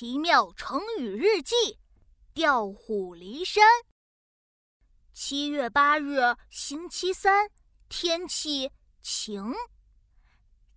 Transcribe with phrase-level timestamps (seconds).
[0.00, 1.78] 奇妙成语日记：
[2.32, 3.62] 调虎离山。
[5.12, 7.50] 七月八日，星期三，
[7.86, 9.52] 天气晴。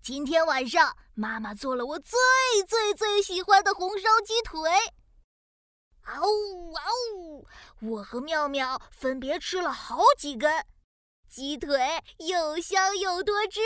[0.01, 2.20] 今天晚上，妈妈做了我最
[2.67, 4.70] 最最喜欢的红烧鸡腿。
[6.01, 6.81] 嗷呜嗷
[7.15, 7.47] 呜！
[7.79, 10.65] 我和妙妙分别吃了好几根，
[11.29, 11.79] 鸡腿
[12.17, 13.62] 又香又多汁，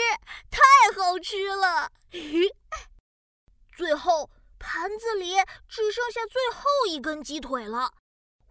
[0.52, 0.60] 太
[0.96, 1.90] 好吃了。
[3.76, 4.30] 最后。
[4.78, 5.34] 盘子里
[5.68, 7.94] 只剩下最后一根鸡腿了，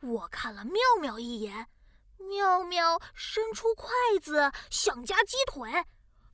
[0.01, 1.69] 我看了妙妙一眼，
[2.17, 3.87] 妙妙伸出筷
[4.21, 5.85] 子想夹鸡腿，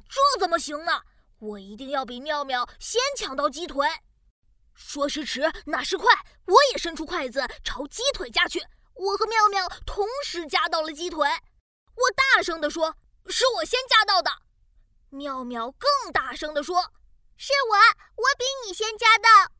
[0.09, 1.03] 这怎么行呢？
[1.37, 3.87] 我一定要比妙妙先抢到鸡腿。
[4.73, 6.11] 说时迟，那时快，
[6.47, 8.59] 我也伸出筷子朝鸡腿夹去。
[8.95, 12.95] 我和妙妙同时夹到了鸡腿，我大声地说
[13.29, 14.31] ：“是我先夹到的。”
[15.15, 16.81] 妙妙更大声地说
[17.37, 19.53] ：“是我，我比你先夹到。”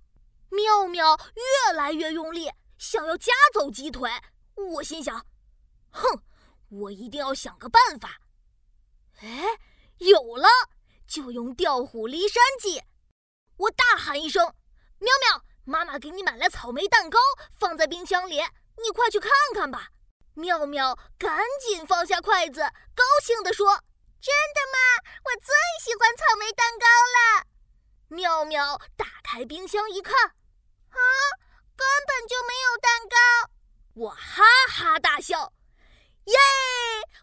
[1.35, 4.09] 越来越用力，想要夹走鸡腿。
[4.55, 5.25] 我心想
[5.91, 6.23] ：“哼，
[6.69, 8.19] 我一定要想个办法。”
[9.21, 9.59] 哎，
[9.97, 10.47] 有了，
[11.07, 12.83] 就用调虎离山计！
[13.57, 14.53] 我大喊一声
[14.99, 17.19] ：“妙妙，妈妈给你买了草莓蛋糕，
[17.57, 18.41] 放在冰箱里，
[18.81, 19.89] 你快去看看吧。”
[20.35, 22.61] 妙妙赶紧放下筷子，
[22.95, 23.67] 高兴地说
[24.19, 25.11] ：“真的吗？
[25.25, 25.53] 我最
[25.83, 27.47] 喜欢草莓蛋糕了。”
[28.09, 30.35] 妙妙打开冰箱一看。
[30.93, 31.01] 啊，
[31.75, 33.15] 根本就没有蛋糕！
[33.95, 35.53] 我哈哈大笑，
[36.25, 36.35] 耶！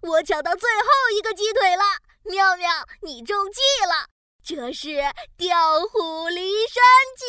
[0.03, 1.83] 我抢到最后一个鸡腿了，
[2.23, 4.09] 妙妙，你中计了，
[4.43, 6.83] 这是调虎离山
[7.17, 7.25] 计。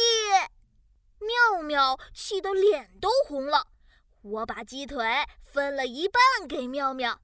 [1.19, 3.67] 妙妙气得脸都红了。
[4.21, 5.05] 我把鸡腿
[5.43, 7.21] 分了一半给妙妙，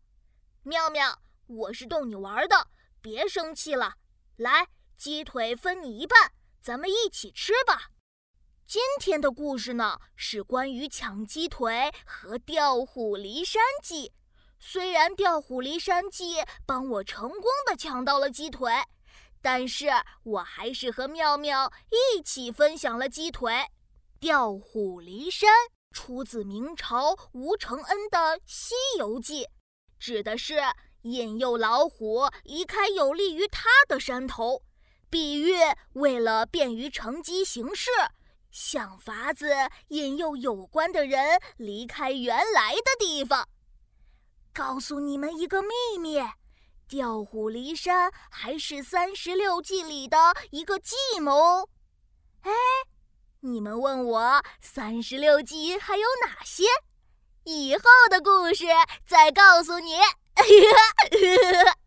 [0.64, 2.68] 妙妙，我是逗你玩的，
[3.02, 3.96] 别生气了。
[4.36, 6.32] 来，鸡腿分你一半，
[6.62, 7.90] 咱们一起吃吧。
[8.68, 14.12] 今天的故事呢，是关于抢鸡腿和调虎离山计。
[14.60, 18.74] 虽然调虎离山计帮我成功的抢到了鸡腿，
[19.42, 19.88] 但是
[20.24, 23.54] 我还是和妙妙一起分享了鸡腿。
[24.20, 25.50] 调虎离山
[25.94, 29.46] 出自明朝吴承恩的《西游记》，
[29.98, 30.60] 指的是
[31.04, 34.62] 引诱老虎离开有利于他的山头，
[35.10, 35.54] 比喻
[35.94, 37.90] 为了便于乘机行事。
[38.60, 39.54] 想法子
[39.90, 43.48] 引诱有关的人离开原来的地方。
[44.52, 45.70] 告诉你们一个秘
[46.00, 46.20] 密，
[46.88, 50.18] 调虎离山还是三十六计里的
[50.50, 51.70] 一个计谋。
[52.42, 52.52] 哎，
[53.42, 56.64] 你们问我三十六计还有哪些？
[57.44, 58.66] 以后的故事
[59.06, 60.00] 再告诉你。